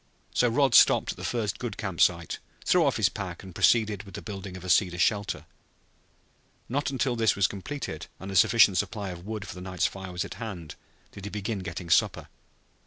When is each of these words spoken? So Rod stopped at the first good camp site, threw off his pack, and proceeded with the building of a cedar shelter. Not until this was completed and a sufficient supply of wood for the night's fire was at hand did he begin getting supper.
So 0.33 0.49
Rod 0.49 0.73
stopped 0.73 1.11
at 1.11 1.15
the 1.17 1.23
first 1.23 1.59
good 1.59 1.77
camp 1.77 2.01
site, 2.01 2.39
threw 2.65 2.83
off 2.83 2.97
his 2.97 3.07
pack, 3.07 3.43
and 3.43 3.53
proceeded 3.53 4.01
with 4.01 4.15
the 4.15 4.23
building 4.23 4.57
of 4.57 4.63
a 4.65 4.69
cedar 4.71 4.97
shelter. 4.97 5.45
Not 6.67 6.89
until 6.89 7.15
this 7.15 7.35
was 7.35 7.45
completed 7.45 8.07
and 8.19 8.31
a 8.31 8.35
sufficient 8.35 8.79
supply 8.79 9.11
of 9.11 9.27
wood 9.27 9.47
for 9.47 9.53
the 9.53 9.61
night's 9.61 9.85
fire 9.85 10.11
was 10.11 10.25
at 10.25 10.33
hand 10.41 10.73
did 11.11 11.25
he 11.25 11.29
begin 11.29 11.59
getting 11.59 11.91
supper. 11.91 12.29